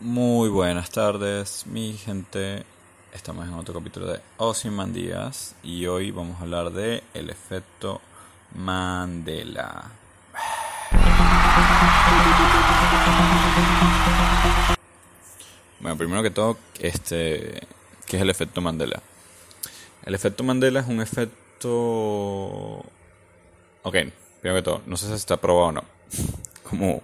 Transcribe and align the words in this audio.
Muy 0.00 0.48
buenas 0.48 0.90
tardes, 0.90 1.66
mi 1.66 1.92
gente. 1.92 2.62
Estamos 3.12 3.48
en 3.48 3.54
otro 3.54 3.74
capítulo 3.74 4.06
de 4.06 4.20
Ozymandias 4.36 5.56
y 5.64 5.86
hoy 5.86 6.12
vamos 6.12 6.38
a 6.38 6.42
hablar 6.42 6.70
de 6.70 7.02
el 7.14 7.30
efecto 7.30 8.00
Mandela. 8.54 9.90
Bueno, 15.80 15.98
primero 15.98 16.22
que 16.22 16.30
todo, 16.30 16.56
este, 16.78 17.66
¿qué 18.06 18.18
es 18.18 18.22
el 18.22 18.30
efecto 18.30 18.60
Mandela? 18.60 19.02
El 20.04 20.14
efecto 20.14 20.44
Mandela 20.44 20.78
es 20.78 20.86
un 20.86 21.00
efecto... 21.00 22.84
Ok, 23.82 23.96
primero 24.40 24.60
que 24.60 24.62
todo, 24.62 24.82
no 24.86 24.96
sé 24.96 25.08
si 25.08 25.14
está 25.14 25.38
probado 25.38 25.66
o 25.66 25.72
no. 25.72 25.84
Como 26.62 27.02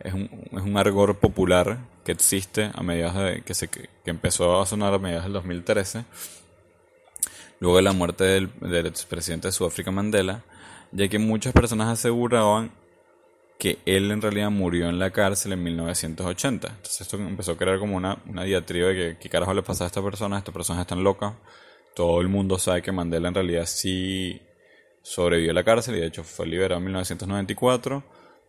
es 0.00 0.14
un, 0.14 0.30
es 0.52 0.62
un 0.62 0.78
argor 0.78 1.14
popular 1.18 1.78
que 2.08 2.12
existe 2.12 2.70
a 2.74 2.82
mediados 2.82 3.16
de 3.16 3.42
que 3.42 3.52
se 3.52 3.68
que 3.68 3.86
empezó 4.06 4.62
a 4.62 4.64
sonar 4.64 4.94
a 4.94 4.98
mediados 4.98 5.24
del 5.24 5.34
2013 5.34 6.06
luego 7.60 7.76
de 7.76 7.82
la 7.82 7.92
muerte 7.92 8.24
del, 8.24 8.50
del 8.60 8.86
expresidente 8.86 9.48
de 9.48 9.52
Sudáfrica 9.52 9.90
Mandela 9.90 10.42
ya 10.90 11.06
que 11.08 11.18
muchas 11.18 11.52
personas 11.52 11.88
aseguraban 11.88 12.70
que 13.58 13.80
él 13.84 14.10
en 14.10 14.22
realidad 14.22 14.50
murió 14.50 14.88
en 14.88 14.98
la 14.98 15.10
cárcel 15.10 15.52
en 15.52 15.62
1980 15.64 16.66
entonces 16.66 16.98
esto 17.02 17.18
empezó 17.18 17.52
a 17.52 17.58
crear 17.58 17.78
como 17.78 17.94
una, 17.94 18.16
una 18.26 18.44
diatriba 18.44 18.88
de 18.88 18.94
que 18.94 19.18
qué 19.18 19.28
carajo 19.28 19.52
le 19.52 19.62
pasa 19.62 19.84
a 19.84 19.88
esta 19.88 20.02
persona 20.02 20.38
estas 20.38 20.54
personas 20.54 20.80
están 20.80 21.04
locas 21.04 21.34
todo 21.94 22.22
el 22.22 22.28
mundo 22.28 22.58
sabe 22.58 22.80
que 22.80 22.90
Mandela 22.90 23.28
en 23.28 23.34
realidad 23.34 23.66
sí 23.66 24.40
sobrevivió 25.02 25.50
a 25.50 25.54
la 25.54 25.62
cárcel 25.62 25.96
y 25.96 26.00
de 26.00 26.06
hecho 26.06 26.24
fue 26.24 26.46
liberado 26.46 26.78
en 26.78 26.84
1994 26.84 28.02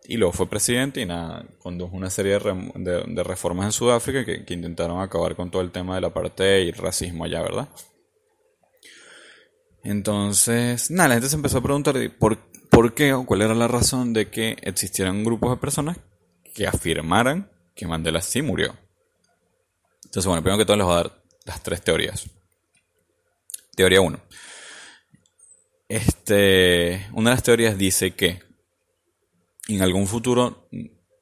y 0.04 0.16
luego 0.16 0.32
fue 0.32 0.48
presidente 0.48 1.00
y 1.00 1.06
nada, 1.06 1.44
condujo 1.58 1.96
una 1.96 2.10
serie 2.10 2.38
de, 2.38 3.24
reformas 3.24 3.66
en 3.66 3.72
Sudáfrica 3.72 4.24
que, 4.24 4.54
intentaron 4.54 5.00
acabar 5.00 5.36
con 5.36 5.50
todo 5.50 5.62
el 5.62 5.70
tema 5.70 5.94
de 5.94 6.00
la 6.00 6.10
parte 6.10 6.64
y 6.64 6.68
el 6.68 6.74
racismo 6.74 7.24
allá, 7.24 7.42
¿verdad? 7.42 7.68
Entonces, 9.82 10.90
nada, 10.90 11.08
la 11.08 11.14
gente 11.14 11.28
se 11.28 11.36
empezó 11.36 11.58
a 11.58 11.62
preguntar 11.62 11.96
por, 12.18 12.38
por 12.70 12.94
qué 12.94 13.12
o 13.12 13.24
cuál 13.24 13.42
era 13.42 13.54
la 13.54 13.68
razón 13.68 14.12
de 14.12 14.30
que 14.30 14.56
existieran 14.62 15.24
grupos 15.24 15.50
de 15.50 15.56
personas 15.56 15.98
que 16.54 16.66
afirmaran 16.66 17.50
que 17.74 17.86
Mandela 17.86 18.20
sí 18.20 18.42
murió. 18.42 18.76
Entonces, 20.04 20.26
bueno, 20.26 20.42
primero 20.42 20.58
que 20.58 20.66
todo 20.66 20.76
les 20.76 20.86
voy 20.86 20.94
a 20.94 21.02
dar 21.02 21.22
las 21.44 21.62
tres 21.62 21.82
teorías. 21.82 22.28
Teoría 23.76 24.00
1. 24.00 24.20
Este, 25.88 27.06
una 27.12 27.30
de 27.30 27.36
las 27.36 27.42
teorías 27.42 27.78
dice 27.78 28.12
que 28.12 28.49
en 29.76 29.82
algún 29.82 30.06
futuro, 30.06 30.68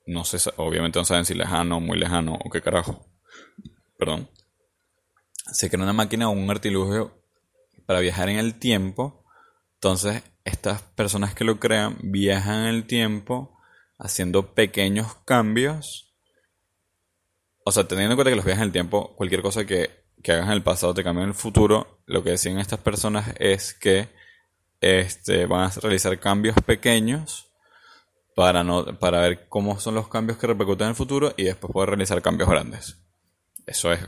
no 0.07 0.25
sé, 0.25 0.39
obviamente 0.57 0.99
no 0.99 1.05
saben 1.05 1.25
si 1.25 1.35
lejano, 1.35 1.81
muy 1.81 1.99
lejano 1.99 2.39
o 2.43 2.51
qué 2.51 2.63
carajo, 2.63 3.07
perdón, 3.99 4.29
se 5.53 5.71
crea 5.71 5.83
una 5.83 5.93
máquina 5.93 6.29
o 6.29 6.33
un 6.33 6.51
artilugio 6.51 7.23
para 7.87 8.01
viajar 8.01 8.29
en 8.29 8.39
el 8.39 8.59
tiempo. 8.59 9.25
Entonces, 9.75 10.23
estas 10.45 10.83
personas 10.83 11.35
que 11.35 11.45
lo 11.45 11.59
crean 11.59 11.97
viajan 12.03 12.61
en 12.61 12.75
el 12.75 12.87
tiempo 12.87 13.59
haciendo 13.99 14.55
pequeños 14.55 15.15
cambios. 15.25 16.15
O 17.65 17.73
sea, 17.73 17.89
teniendo 17.89 18.13
en 18.13 18.17
cuenta 18.17 18.31
que 18.31 18.37
los 18.37 18.45
viajes 18.45 18.63
en 18.63 18.69
el 18.69 18.73
tiempo, 18.73 19.15
cualquier 19.17 19.43
cosa 19.43 19.65
que, 19.67 20.05
que 20.23 20.33
hagas 20.33 20.47
en 20.47 20.53
el 20.53 20.63
pasado 20.63 20.95
te 20.95 21.05
cambia 21.05 21.23
en 21.25 21.31
el 21.31 21.35
futuro, 21.35 22.03
lo 22.07 22.23
que 22.23 22.31
decían 22.31 22.59
estas 22.59 22.81
personas 22.81 23.35
es 23.39 23.75
que 23.75 24.09
este, 24.81 25.47
van 25.47 25.65
a 25.65 25.71
realizar 25.81 26.19
cambios 26.19 26.57
pequeños 26.65 27.48
para, 28.39 28.63
no, 28.63 28.85
para 29.01 29.23
ver 29.23 29.49
cómo 29.49 29.81
son 29.81 29.97
los 29.97 30.07
cambios 30.07 30.39
que 30.39 30.47
repercuten 30.47 30.85
en 30.85 30.91
el 30.91 30.95
futuro 30.95 31.35
y 31.37 31.43
después 31.43 31.73
poder 31.73 31.89
realizar 31.89 32.23
cambios 32.23 32.49
grandes. 32.49 32.97
Eso 33.67 33.93
es, 33.93 33.99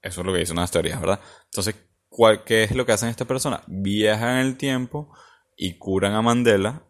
eso 0.00 0.20
es 0.22 0.26
lo 0.26 0.32
que 0.32 0.38
dicen 0.38 0.56
las 0.56 0.70
teorías, 0.70 0.98
¿verdad? 0.98 1.20
Entonces, 1.44 1.74
¿cuál, 2.08 2.44
¿qué 2.44 2.62
es 2.62 2.74
lo 2.74 2.86
que 2.86 2.92
hacen 2.92 3.10
estas 3.10 3.28
personas? 3.28 3.60
Viajan 3.66 4.38
en 4.38 4.46
el 4.46 4.56
tiempo 4.56 5.14
y 5.54 5.74
curan 5.74 6.14
a 6.14 6.22
Mandela 6.22 6.84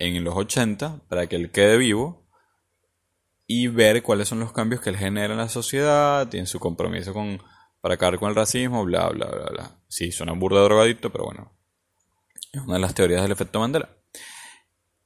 en 0.00 0.24
los 0.24 0.34
80 0.34 1.02
para 1.08 1.28
que 1.28 1.36
él 1.36 1.52
quede 1.52 1.78
vivo 1.78 2.26
y 3.46 3.68
ver 3.68 4.02
cuáles 4.02 4.26
son 4.26 4.40
los 4.40 4.52
cambios 4.52 4.80
que 4.80 4.90
él 4.90 4.96
genera 4.96 5.34
en 5.34 5.38
la 5.38 5.48
sociedad 5.48 6.28
y 6.32 6.38
en 6.38 6.48
su 6.48 6.58
compromiso 6.58 7.14
con, 7.14 7.40
para 7.80 7.94
acabar 7.94 8.18
con 8.18 8.30
el 8.30 8.34
racismo, 8.34 8.84
bla, 8.84 9.10
bla, 9.10 9.26
bla, 9.26 9.46
bla. 9.48 9.76
Sí, 9.86 10.10
suena 10.10 10.32
burda 10.32 10.60
drogadicto, 10.60 11.12
pero 11.12 11.26
bueno. 11.26 11.52
Es 12.52 12.62
una 12.62 12.74
de 12.74 12.80
las 12.80 12.94
teorías 12.94 13.22
del 13.22 13.30
efecto 13.30 13.60
Mandela. 13.60 13.90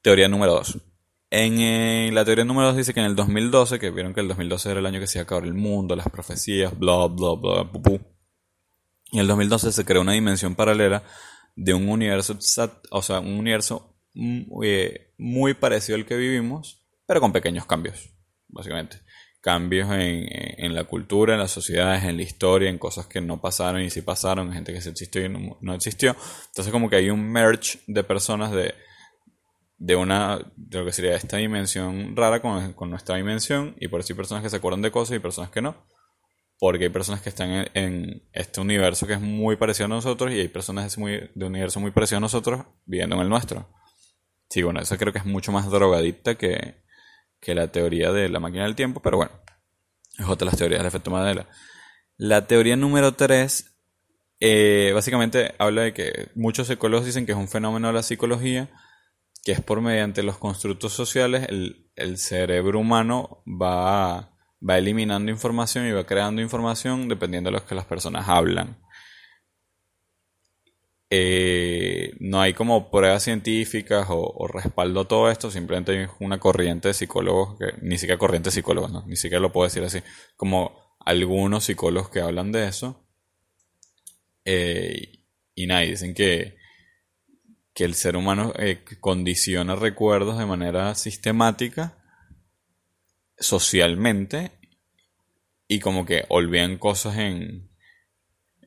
Teoría 0.01 0.29
número 0.29 0.55
2. 0.55 0.94
En 1.37 1.59
eh, 1.59 2.11
la 2.13 2.25
teoría 2.25 2.45
número 2.45 2.69
2 2.69 2.77
dice 2.77 2.95
que 2.95 3.01
en 3.01 3.07
el 3.07 3.17
2012, 3.17 3.81
que 3.81 3.91
vieron 3.91 4.15
que 4.15 4.21
el 4.21 4.29
2012 4.29 4.71
era 4.71 4.79
el 4.79 4.87
año 4.87 5.01
que 5.01 5.09
se 5.09 5.19
iba 5.19 5.23
a 5.23 5.25
acabar 5.25 5.43
el 5.43 5.55
mundo, 5.55 5.97
las 5.97 6.09
profecías, 6.09 6.79
bla, 6.79 7.09
bla, 7.09 7.35
bla, 7.35 7.73
pupú. 7.73 8.01
Y 9.11 9.17
en 9.17 9.23
el 9.23 9.27
2012 9.27 9.73
se 9.73 9.85
creó 9.85 10.03
una 10.03 10.13
dimensión 10.13 10.55
paralela 10.55 11.03
de 11.57 11.75
un 11.75 11.89
universo, 11.89 12.39
o 12.93 13.03
sea, 13.03 13.19
un 13.19 13.33
universo 13.33 13.97
mm, 14.15 14.43
eh, 14.63 15.13
muy 15.19 15.55
parecido 15.55 15.97
al 15.97 16.07
que 16.07 16.15
vivimos, 16.15 16.87
pero 17.05 17.21
con 17.21 17.33
pequeños 17.33 17.67
cambios, 17.67 18.11
básicamente. 18.47 19.01
Cambios 19.41 19.91
en, 19.91 20.29
en, 20.31 20.73
la 20.73 20.85
cultura, 20.85 21.35
en 21.35 21.41
las 21.41 21.51
sociedades, 21.51 22.05
en 22.05 22.17
la 22.17 22.23
historia, 22.23 22.71
en 22.71 22.79
cosas 22.79 23.07
que 23.07 23.21
no 23.21 23.41
pasaron 23.41 23.83
y 23.83 23.91
sí 23.91 24.03
pasaron, 24.03 24.47
en 24.47 24.53
gente 24.53 24.73
que 24.73 24.81
se 24.81 24.91
existió 24.91 25.25
y 25.25 25.29
no, 25.29 25.59
no 25.61 25.75
existió. 25.75 26.15
Entonces 26.47 26.71
como 26.71 26.89
que 26.89 26.95
hay 26.95 27.11
un 27.11 27.29
merge 27.29 27.81
de 27.89 28.05
personas 28.05 28.53
de 28.53 28.73
de 29.77 29.97
una 29.97 30.39
de 30.57 30.79
lo 30.79 30.85
que 30.85 30.93
sería 30.93 31.17
esta 31.17 31.37
dimensión 31.37 32.17
rara 32.17 32.41
con, 32.41 32.73
con, 32.75 32.91
nuestra 32.91 33.17
dimensión 33.17 33.75
y 33.79 33.89
por 33.89 34.01
eso 34.01 34.13
hay 34.13 34.17
personas 34.17 34.43
que 34.43 34.51
se 34.51 34.57
acuerdan 34.57 34.83
de 34.83 34.91
cosas 34.91 35.17
y 35.17 35.21
personas 35.21 35.51
que 35.51 35.63
no. 35.63 35.87
Porque 36.59 36.85
hay 36.85 36.91
personas 36.91 37.21
que 37.21 37.29
están 37.29 37.69
en, 37.75 38.23
este 38.33 38.61
universo 38.61 39.07
que 39.07 39.15
es 39.15 39.21
muy 39.21 39.57
parecido 39.57 39.87
a 39.87 39.89
nosotros 39.89 40.33
y 40.33 40.39
hay 40.39 40.49
personas 40.49 40.95
de, 40.95 41.01
muy, 41.01 41.31
un 41.35 41.43
universo 41.43 41.81
muy 41.81 41.91
parecido 41.91 42.19
a 42.19 42.21
nosotros 42.21 42.65
viviendo 42.87 43.17
en 43.17 43.23
el 43.23 43.29
nuestro. 43.29 43.69
Sí 44.49 44.63
bueno 44.63 44.81
eso 44.81 44.97
creo 44.97 45.13
que 45.13 45.19
es 45.19 45.27
mucho 45.27 45.51
más 45.53 45.69
drogadicta 45.71 46.37
que, 46.37 46.77
que 47.41 47.55
la 47.55 47.69
teoría 47.73 48.13
de 48.13 48.29
la 48.29 48.41
máquina 48.41 48.65
del 48.65 48.77
tiempo 48.77 49.01
pero 49.01 49.17
bueno 49.17 49.33
es 50.19 50.27
otra 50.27 50.45
de 50.45 50.53
las 50.53 50.59
teorías 50.59 50.81
del 50.81 50.87
efecto 50.87 51.11
Mandela. 51.11 51.49
La 52.17 52.47
teoría 52.47 52.77
número 52.77 53.15
3 53.15 53.75
eh, 54.41 54.93
básicamente 54.95 55.55
habla 55.59 55.83
de 55.83 55.93
que 55.93 56.29
muchos 56.35 56.69
psicólogos 56.69 57.07
dicen 57.07 57.27
que 57.27 57.33
es 57.33 57.39
un 57.39 57.49
fenómeno 57.49 57.89
de 57.89 57.95
la 57.95 58.03
psicología 58.03 58.71
que 59.45 59.53
es 59.53 59.61
por 59.61 59.81
mediante 59.81 60.23
los 60.23 60.39
constructos 60.39 60.93
sociales 60.93 61.47
el, 61.49 61.91
el 61.97 62.19
cerebro 62.19 62.81
humano 62.81 63.43
va, 63.47 64.35
va 64.67 64.79
eliminando 64.79 65.31
información 65.31 65.87
y 65.87 65.93
va 65.93 66.05
creando 66.05 66.43
información 66.43 67.09
dependiendo 67.09 67.51
de 67.51 67.59
lo 67.59 67.67
que 67.67 67.75
las 67.75 67.85
personas 67.85 68.29
hablan. 68.29 68.79
Eh, 71.11 72.15
no 72.19 72.41
hay 72.41 72.55
como 72.55 72.91
pruebas 72.91 73.23
científicas 73.23 74.07
o, 74.11 74.49
respaldo 74.49 75.03
a 75.03 75.09
todo 75.09 75.31
esto, 75.31 75.51
simplemente 75.51 75.93
hay 75.93 76.09
una 76.19 76.41
corriente 76.41 76.89
de 76.89 76.95
psicólogos, 76.95 77.57
que, 77.59 77.67
ni 77.83 77.99
siquiera 77.99 78.19
corriente 78.19 78.49
de 78.49 78.55
psicólogos, 78.55 79.07
ni 79.07 79.15
siquiera 79.15 79.41
lo 79.41 79.53
puedo 79.53 79.69
decir 79.69 79.85
así, 79.85 80.01
como 80.37 80.97
algunos 80.99 81.65
psicólogos 81.65 82.11
que 82.11 82.21
hablan 82.21 82.51
de 82.51 82.67
eso. 82.67 83.07
Eh, 84.45 85.21
y 85.55 85.67
nada, 85.67 85.83
dicen 85.83 86.15
que, 86.15 86.57
que 87.75 87.85
el 87.85 87.95
ser 87.95 88.17
humano 88.17 88.53
eh, 88.57 88.85
condiciona 89.01 89.75
recuerdos 89.75 90.39
de 90.39 90.47
manera 90.47 90.95
sistemática, 90.95 91.99
socialmente, 93.37 94.53
y 95.67 95.81
como 95.81 96.07
que 96.07 96.25
olvidan 96.29 96.79
cosas 96.79 97.19
en, 97.19 97.69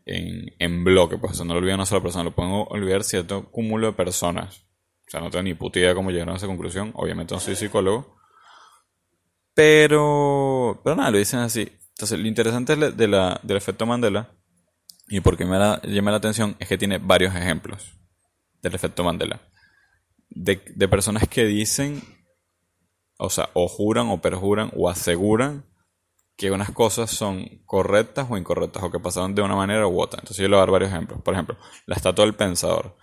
en, 0.06 0.54
en 0.60 0.84
bloque, 0.84 1.18
pues 1.18 1.40
no 1.40 1.54
lo 1.54 1.60
olvidan 1.60 1.76
una 1.76 1.86
sola 1.86 2.04
persona, 2.04 2.26
lo 2.26 2.36
pueden 2.36 2.52
olvidar 2.70 3.04
cierto 3.06 3.50
cúmulo 3.50 3.88
de 3.88 3.94
personas. 3.94 4.66
O 5.08 5.10
sea, 5.10 5.22
no 5.22 5.30
tengo 5.30 5.44
ni 5.44 5.54
puta 5.54 5.80
idea 5.80 5.96
cómo 5.96 6.12
llegaron 6.12 6.34
a 6.34 6.38
esa 6.38 6.48
conclusión, 6.48 6.92
obviamente 6.96 7.34
no 7.34 7.40
soy 7.40 7.56
psicólogo, 7.56 8.18
pero, 9.54 10.82
pero 10.84 10.98
nada, 10.98 11.12
lo 11.12 11.18
dicen 11.18 11.40
así. 11.40 11.72
Entonces, 11.92 12.20
lo 12.20 12.28
interesante 12.28 12.76
de 12.76 13.08
la, 13.08 13.40
del 13.42 13.58
efecto 13.58 13.86
Mandela, 13.86 14.34
y 15.08 15.22
por 15.22 15.38
qué 15.38 15.46
me 15.46 15.58
llama 15.58 16.12
la 16.12 16.18
atención, 16.18 16.58
es 16.60 16.68
que 16.68 16.78
tiene 16.78 16.98
varios 16.98 17.34
ejemplos 17.34 17.97
del 18.68 18.76
efecto 18.76 19.04
Mandela. 19.04 19.42
De, 20.30 20.58
personas 20.88 21.28
que 21.28 21.46
dicen, 21.46 22.02
o 23.18 23.30
sea, 23.30 23.50
o 23.54 23.68
juran 23.68 24.10
o 24.10 24.22
perjuran 24.22 24.72
o 24.76 24.90
aseguran 24.90 25.66
que 26.36 26.52
unas 26.52 26.72
cosas 26.72 27.10
son 27.10 27.64
correctas 27.66 28.28
o 28.30 28.38
incorrectas 28.38 28.84
o 28.84 28.92
que 28.92 29.00
pasaron 29.00 29.34
de 29.34 29.42
una 29.42 29.56
manera 29.56 29.88
u 29.88 30.00
otra. 30.00 30.20
Entonces 30.20 30.38
yo 30.38 30.48
le 30.48 30.56
voy 30.56 30.58
a 30.58 30.66
dar 30.66 30.72
varios 30.72 30.92
ejemplos. 30.92 31.22
Por 31.22 31.34
ejemplo, 31.34 31.58
la 31.88 31.96
estatua 31.96 32.26
del 32.26 32.36
pensador. 32.36 32.96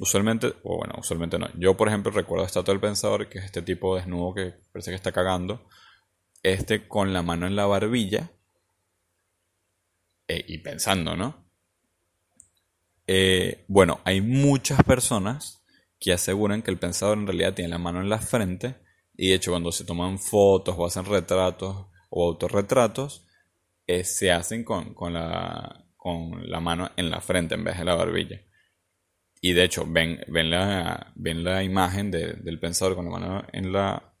Usualmente, 0.00 0.54
o 0.64 0.78
bueno, 0.78 0.94
usualmente 0.98 1.38
no. 1.38 1.48
Yo, 1.54 1.76
por 1.76 1.88
ejemplo, 1.88 2.10
recuerdo 2.10 2.42
la 2.42 2.48
estatua 2.48 2.72
del 2.72 2.80
pensador, 2.80 3.28
que 3.28 3.38
es 3.38 3.44
este 3.44 3.62
tipo 3.62 3.94
desnudo 3.94 4.34
que 4.34 4.54
parece 4.72 4.90
que 4.90 4.96
está 4.96 5.12
cagando. 5.12 5.68
Este 6.42 6.88
con 6.88 7.12
la 7.12 7.22
mano 7.22 7.46
en 7.46 7.54
la 7.54 7.66
barbilla. 7.66 8.32
Eh, 10.26 10.44
y 10.48 10.58
pensando, 10.58 11.14
¿no? 11.14 11.51
Eh, 13.14 13.66
bueno, 13.68 14.00
hay 14.04 14.22
muchas 14.22 14.82
personas 14.84 15.62
que 16.00 16.14
aseguran 16.14 16.62
que 16.62 16.70
el 16.70 16.78
pensador 16.78 17.18
en 17.18 17.26
realidad 17.26 17.52
tiene 17.52 17.68
la 17.68 17.76
mano 17.76 18.00
en 18.00 18.08
la 18.08 18.18
frente 18.18 18.76
y 19.14 19.28
de 19.28 19.34
hecho 19.34 19.50
cuando 19.50 19.70
se 19.70 19.84
toman 19.84 20.18
fotos 20.18 20.74
o 20.78 20.86
hacen 20.86 21.04
retratos 21.04 21.88
o 22.08 22.28
autorretratos 22.28 23.26
eh, 23.86 24.04
se 24.04 24.32
hacen 24.32 24.64
con, 24.64 24.94
con, 24.94 25.12
la, 25.12 25.84
con 25.94 26.48
la 26.50 26.60
mano 26.60 26.90
en 26.96 27.10
la 27.10 27.20
frente 27.20 27.54
en 27.54 27.64
vez 27.64 27.76
de 27.76 27.84
la 27.84 27.96
barbilla. 27.96 28.40
Y 29.42 29.52
de 29.52 29.64
hecho, 29.64 29.84
ven, 29.86 30.24
ven, 30.28 30.48
la, 30.48 31.12
ven 31.14 31.44
la 31.44 31.62
imagen 31.62 32.10
del 32.10 32.58
pensador 32.60 32.96
con 32.96 33.04
la 33.04 33.10
mano 33.10 33.44
en 33.52 33.74
la... 33.74 34.14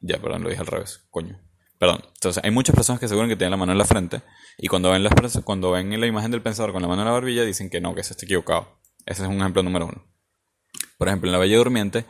Ya, 0.00 0.20
perdón, 0.20 0.42
lo 0.42 0.48
dije 0.48 0.62
al 0.62 0.66
revés, 0.66 1.06
coño. 1.10 1.40
Perdón. 1.82 2.04
Entonces, 2.14 2.44
hay 2.44 2.52
muchas 2.52 2.76
personas 2.76 3.00
que 3.00 3.06
aseguran 3.06 3.28
que 3.28 3.34
tienen 3.34 3.50
la 3.50 3.56
mano 3.56 3.72
en 3.72 3.78
la 3.78 3.84
frente 3.84 4.22
y 4.56 4.68
cuando 4.68 4.92
ven, 4.92 5.02
las, 5.02 5.40
cuando 5.42 5.72
ven 5.72 6.00
la 6.00 6.06
imagen 6.06 6.30
del 6.30 6.40
pensador 6.40 6.70
con 6.70 6.80
la 6.80 6.86
mano 6.86 7.02
en 7.02 7.06
la 7.06 7.12
barbilla 7.12 7.44
dicen 7.44 7.70
que 7.70 7.80
no, 7.80 7.92
que 7.92 8.04
se 8.04 8.12
está 8.12 8.24
equivocado. 8.24 8.78
Ese 9.04 9.24
es 9.24 9.28
un 9.28 9.40
ejemplo 9.40 9.64
número 9.64 9.86
uno. 9.86 10.06
Por 10.96 11.08
ejemplo, 11.08 11.28
en 11.28 11.32
la 11.32 11.38
Bella 11.40 11.56
Durmiente, 11.56 12.04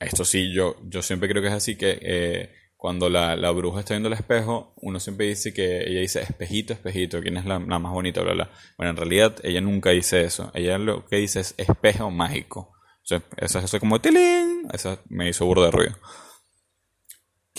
esto 0.00 0.26
sí, 0.26 0.52
yo, 0.52 0.76
yo 0.84 1.00
siempre 1.00 1.30
creo 1.30 1.40
que 1.40 1.48
es 1.48 1.54
así, 1.54 1.76
que 1.76 1.98
eh, 2.02 2.52
cuando 2.76 3.08
la, 3.08 3.50
bruja 3.52 3.80
está 3.80 3.94
viendo 3.94 4.08
el 4.08 4.12
espejo, 4.12 4.74
uno 4.82 5.00
siempre 5.00 5.24
dice 5.24 5.54
que 5.54 5.78
ella 5.88 6.00
dice 6.00 6.20
espejito, 6.20 6.74
espejito, 6.74 7.22
¿quién 7.22 7.38
es 7.38 7.46
la, 7.46 7.58
más 7.58 7.90
bonita? 7.90 8.20
Bla, 8.20 8.34
bla. 8.34 8.50
Bueno, 8.76 8.90
en 8.90 8.96
realidad 8.98 9.36
ella 9.44 9.62
nunca 9.62 9.92
dice 9.92 10.24
eso. 10.24 10.50
Ella 10.52 10.76
lo 10.76 11.06
que 11.06 11.16
dice 11.16 11.40
es 11.40 11.54
espejo 11.56 12.10
mágico. 12.10 12.70
O 13.02 13.06
sea, 13.06 13.22
eso 13.38 13.60
es 13.60 13.80
como 13.80 13.98
tilín. 13.98 14.68
Eso 14.74 14.98
me 15.08 15.30
hizo 15.30 15.46
burro 15.46 15.62
de 15.62 15.70
ruido. 15.70 15.96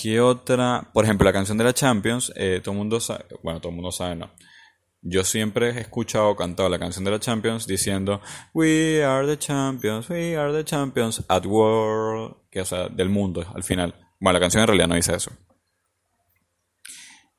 ¿Qué 0.02 0.20
otra? 0.20 0.90
Por 0.94 1.04
ejemplo, 1.04 1.26
la 1.26 1.32
canción 1.32 1.60
de 1.60 1.64
la 1.64 1.76
Champions, 1.76 2.34
eh, 2.36 2.60
todo 2.64 2.72
el 2.72 2.80
mundo 2.80 3.00
sabe, 3.00 3.26
bueno, 3.44 3.60
todo 3.60 3.70
el 3.70 3.76
mundo 3.76 3.92
sabe, 3.92 4.16
no. 4.16 4.32
Yo 5.04 5.24
siempre 5.24 5.70
he 5.70 5.82
escuchado 5.82 6.36
cantado 6.36 6.70
la 6.70 6.80
canción 6.80 7.06
de 7.06 7.12
la 7.12 7.20
Champions 7.20 7.68
diciendo 7.68 8.20
We 8.52 9.04
are 9.04 9.28
the 9.28 9.38
champions, 9.38 10.10
we 10.10 10.36
are 10.36 10.52
the 10.52 10.66
champions 10.66 11.24
at 11.28 11.46
world, 11.46 12.36
que 12.50 12.62
o 12.62 12.66
sea, 12.66 12.90
del 12.90 13.10
mundo 13.10 13.46
al 13.54 13.64
final. 13.64 13.94
Bueno, 14.20 14.40
la 14.40 14.40
canción 14.40 14.62
en 14.62 14.68
realidad 14.70 14.88
no 14.88 14.96
dice 14.96 15.14
eso. 15.16 15.32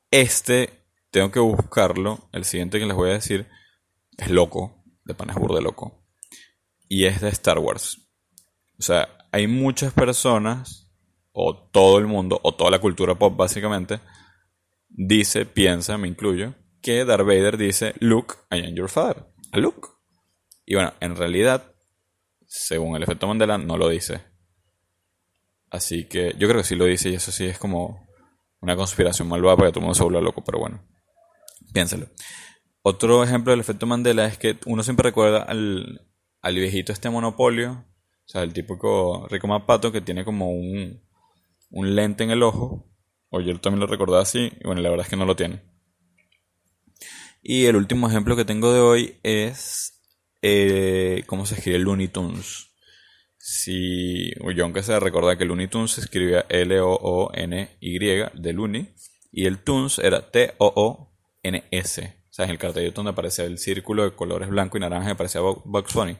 Este, 0.09 0.85
tengo 1.11 1.31
que 1.31 1.39
buscarlo. 1.41 2.29
El 2.31 2.45
siguiente 2.45 2.79
que 2.79 2.85
les 2.85 2.95
voy 2.95 3.09
a 3.09 3.15
decir 3.15 3.45
es 4.17 4.29
loco, 4.29 4.85
de 5.03 5.13
panes 5.13 5.35
de 5.35 5.61
loco. 5.61 6.05
Y 6.87 7.07
es 7.07 7.19
de 7.19 7.27
Star 7.27 7.59
Wars. 7.59 8.07
O 8.79 8.83
sea, 8.83 9.09
hay 9.33 9.47
muchas 9.47 9.91
personas, 9.91 10.82
o 11.33 11.57
todo 11.71 11.97
el 11.97 12.07
mundo, 12.07 12.39
o 12.43 12.55
toda 12.55 12.71
la 12.71 12.79
cultura 12.79 13.15
pop 13.15 13.35
básicamente, 13.35 13.99
dice, 14.87 15.45
piensa, 15.45 15.97
me 15.97 16.07
incluyo, 16.07 16.53
que 16.81 17.03
Darth 17.05 17.25
Vader 17.25 17.57
dice, 17.57 17.93
Luke, 17.99 18.35
I 18.51 18.65
am 18.65 18.75
your 18.75 18.89
father. 18.89 19.25
A 19.51 19.57
Luke. 19.57 19.89
Y 20.65 20.75
bueno, 20.75 20.93
en 20.99 21.15
realidad, 21.15 21.73
según 22.45 22.95
el 22.95 23.03
efecto 23.03 23.27
Mandela, 23.27 23.57
no 23.57 23.77
lo 23.77 23.89
dice. 23.89 24.21
Así 25.69 26.07
que 26.07 26.35
yo 26.37 26.47
creo 26.47 26.61
que 26.61 26.67
sí 26.67 26.75
lo 26.75 26.85
dice 26.85 27.09
y 27.09 27.15
eso 27.15 27.31
sí 27.31 27.45
es 27.45 27.57
como 27.57 28.07
una 28.61 28.75
conspiración 28.75 29.27
malvada 29.27 29.57
para 29.57 29.69
que 29.69 29.73
todo 29.73 29.79
el 29.79 29.85
mundo 29.85 29.95
se 29.95 30.03
vuelva 30.03 30.21
loco, 30.21 30.43
pero 30.43 30.59
bueno, 30.59 30.85
piénselo. 31.73 32.07
Otro 32.83 33.23
ejemplo 33.23 33.51
del 33.51 33.59
efecto 33.59 33.87
Mandela 33.87 34.25
es 34.25 34.37
que 34.37 34.59
uno 34.65 34.83
siempre 34.83 35.09
recuerda 35.09 35.41
al, 35.41 36.07
al 36.41 36.55
viejito 36.55 36.93
este 36.93 37.09
monopolio, 37.09 37.71
o 37.71 38.27
sea, 38.27 38.43
el 38.43 38.53
típico 38.53 39.27
rico 39.29 39.47
mapato 39.47 39.91
que 39.91 40.01
tiene 40.01 40.23
como 40.23 40.51
un, 40.51 41.01
un 41.73 41.95
lente 41.95 42.23
en 42.23 42.31
el 42.31 42.43
ojo, 42.43 42.87
o 43.29 43.41
yo 43.41 43.59
también 43.59 43.81
lo 43.81 43.87
recordaba 43.87 44.21
así, 44.21 44.51
y 44.59 44.63
bueno, 44.63 44.81
la 44.81 44.89
verdad 44.89 45.05
es 45.05 45.09
que 45.09 45.17
no 45.17 45.25
lo 45.25 45.35
tiene. 45.35 45.61
Y 47.41 47.65
el 47.65 47.75
último 47.75 48.07
ejemplo 48.07 48.37
que 48.37 48.45
tengo 48.45 48.71
de 48.71 48.79
hoy 48.79 49.19
es 49.23 50.01
eh, 50.41 51.23
cómo 51.25 51.45
se 51.45 51.55
escribe 51.55 51.79
Looney 51.79 52.07
Tunes. 52.07 52.69
Si 53.37 54.31
yo 54.55 54.63
aunque 54.63 54.83
sea 54.83 55.01
recordar 55.01 55.37
que 55.37 55.43
Looney 55.43 55.67
Tunes 55.67 55.91
se 55.91 56.01
escribía 56.01 56.45
L-O-O-N-Y 56.47 57.99
de 57.99 58.53
Looney 58.53 58.93
y 59.31 59.45
el 59.45 59.57
Tunes 59.57 59.99
era 59.99 60.31
T-O-O-N-S. 60.31 62.01
O 62.01 62.33
sea, 62.33 62.45
en 62.45 62.51
el 62.51 62.57
cartelito 62.57 62.95
donde 62.95 63.11
aparecía 63.11 63.43
el 63.43 63.57
círculo 63.57 64.05
de 64.05 64.15
colores 64.15 64.47
blanco 64.47 64.77
y 64.77 64.79
naranja 64.79 65.11
aparecía 65.11 65.41
Bugs 65.41 65.93
Bunny. 65.93 66.17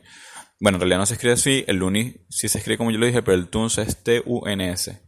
Bueno, 0.59 0.75
en 0.75 0.81
realidad 0.81 0.99
no 0.99 1.05
se 1.05 1.13
escribe 1.13 1.33
así, 1.33 1.63
el 1.67 1.77
Looney 1.77 2.25
sí 2.29 2.49
se 2.49 2.57
escribe 2.57 2.77
como 2.77 2.91
yo 2.91 2.97
lo 2.97 3.05
dije, 3.05 3.21
pero 3.21 3.37
el 3.37 3.47
Tunes 3.47 3.77
es 3.77 4.03
T-U-N-S. 4.03 5.01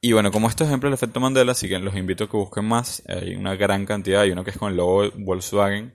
Y 0.00 0.12
bueno, 0.12 0.30
como 0.30 0.48
este 0.48 0.64
ejemplo 0.64 0.88
del 0.88 0.94
efecto 0.94 1.20
Mandela, 1.20 1.52
así 1.52 1.68
que 1.68 1.78
los 1.78 1.94
invito 1.94 2.24
a 2.24 2.30
que 2.30 2.36
busquen 2.36 2.64
más. 2.64 3.02
Hay 3.06 3.36
una 3.36 3.54
gran 3.54 3.84
cantidad, 3.84 4.22
hay 4.22 4.30
uno 4.30 4.44
que 4.44 4.50
es 4.50 4.56
con 4.56 4.70
el 4.70 4.76
logo 4.76 5.10
Volkswagen, 5.18 5.94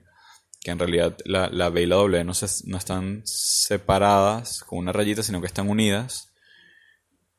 que 0.60 0.70
en 0.70 0.78
realidad 0.78 1.16
la, 1.24 1.48
la 1.48 1.70
B 1.70 1.82
y 1.82 1.86
la 1.86 1.96
W 1.96 2.24
no, 2.24 2.32
no 2.66 2.78
están 2.78 3.22
separadas 3.24 4.62
con 4.62 4.78
una 4.78 4.92
rayita, 4.92 5.22
sino 5.22 5.40
que 5.40 5.48
están 5.48 5.68
unidas. 5.68 6.32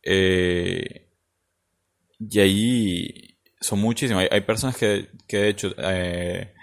Eh, 0.04 1.10
y 2.20 2.40
ahí 2.40 3.38
son 3.62 3.80
muchísimas. 3.80 4.28
Hay, 4.32 4.42
personas 4.42 4.78
que, 4.78 5.10
de 5.28 5.50
hecho 5.50 5.74
eh, 5.78 6.54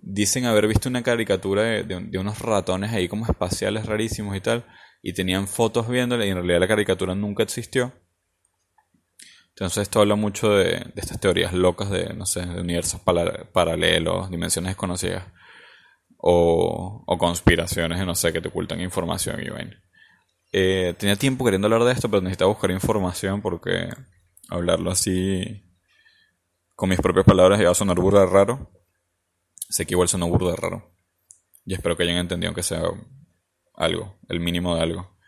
dicen 0.00 0.44
haber 0.44 0.66
visto 0.66 0.88
una 0.88 1.02
caricatura 1.02 1.62
de, 1.62 2.18
unos 2.18 2.38
ratones 2.38 2.92
ahí 2.92 3.08
como 3.08 3.26
espaciales 3.26 3.86
rarísimos 3.86 4.36
y 4.36 4.40
tal, 4.40 4.66
y 5.02 5.12
tenían 5.12 5.48
fotos 5.48 5.88
viéndole, 5.88 6.26
y 6.26 6.30
en 6.30 6.36
realidad 6.36 6.60
la 6.60 6.68
caricatura 6.68 7.14
nunca 7.14 7.42
existió. 7.42 7.92
Entonces 9.54 9.82
esto 9.82 10.00
habla 10.00 10.16
mucho 10.16 10.50
de, 10.50 10.64
de 10.64 10.92
estas 10.96 11.20
teorías 11.20 11.52
locas 11.52 11.90
de, 11.90 12.12
no 12.12 12.26
sé, 12.26 12.44
de 12.44 12.60
universos 12.60 13.00
paralelos, 13.00 14.30
dimensiones 14.30 14.70
desconocidas 14.70 15.24
o, 16.26 17.04
conspiraciones, 17.18 18.04
no 18.06 18.14
sé, 18.14 18.32
que 18.32 18.40
te 18.40 18.48
ocultan 18.48 18.80
información 18.80 19.42
y 19.42 19.50
bueno. 19.50 19.72
Eh, 20.52 20.94
tenía 20.98 21.16
tiempo 21.16 21.44
queriendo 21.44 21.66
hablar 21.66 21.84
de 21.84 21.92
esto, 21.92 22.08
pero 22.08 22.22
necesitaba 22.22 22.50
buscar 22.50 22.70
información 22.70 23.42
porque 23.42 23.90
hablarlo 24.48 24.90
así 24.90 25.62
con 26.74 26.88
mis 26.88 26.98
propias 27.00 27.26
palabras 27.26 27.60
iba 27.60 27.70
a 27.70 27.74
sonar 27.74 28.00
burda 28.00 28.24
raro. 28.24 28.70
Sé 29.68 29.84
que 29.84 29.94
igual 29.94 30.08
sonó 30.08 30.28
burda 30.28 30.56
raro. 30.56 30.96
Y 31.66 31.74
espero 31.74 31.96
que 31.96 32.04
hayan 32.04 32.16
entendido 32.16 32.54
que 32.54 32.62
sea 32.62 32.82
algo, 33.74 34.16
el 34.28 34.40
mínimo 34.40 34.76
de 34.76 34.82
algo. 34.82 35.18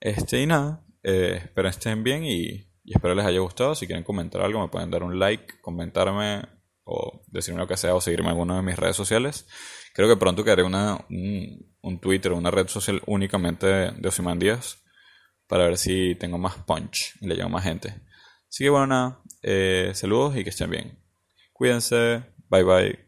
Este 0.00 0.40
y 0.40 0.46
nada, 0.46 0.86
eh, 1.02 1.40
espero 1.44 1.68
estén 1.68 2.02
bien 2.02 2.24
y, 2.24 2.66
y 2.84 2.94
espero 2.94 3.14
les 3.14 3.24
haya 3.24 3.40
gustado. 3.40 3.74
Si 3.74 3.86
quieren 3.86 4.04
comentar 4.04 4.42
algo, 4.42 4.60
me 4.60 4.68
pueden 4.68 4.90
dar 4.90 5.02
un 5.02 5.18
like, 5.18 5.60
comentarme 5.60 6.42
o 6.84 7.24
decirme 7.28 7.60
lo 7.60 7.66
que 7.66 7.76
sea 7.76 7.94
o 7.94 8.00
seguirme 8.00 8.26
en 8.26 8.32
alguna 8.32 8.56
de 8.56 8.62
mis 8.62 8.76
redes 8.76 8.94
sociales. 8.94 9.46
Creo 9.94 10.08
que 10.08 10.16
pronto 10.16 10.42
crearé 10.42 10.62
una, 10.62 10.98
un, 11.08 12.00
Twitter, 12.00 12.32
una 12.32 12.50
red 12.50 12.68
social 12.68 13.00
únicamente 13.06 13.66
de, 13.66 14.08
Osimandías 14.08 14.82
para 15.46 15.64
ver 15.64 15.78
si 15.78 16.14
tengo 16.16 16.36
más 16.36 16.56
punch 16.56 17.16
y 17.20 17.26
le 17.26 17.36
llevo 17.36 17.48
más 17.48 17.64
gente. 17.64 17.88
Así 18.48 18.64
que 18.64 18.70
bueno, 18.70 18.86
nada, 18.86 19.22
eh, 19.42 19.92
saludos 19.94 20.36
y 20.36 20.44
que 20.44 20.50
estén 20.50 20.70
bien. 20.70 20.98
Cuídense, 21.52 22.24
bye 22.48 22.64
bye. 22.64 23.03